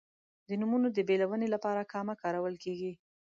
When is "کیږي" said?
2.63-2.91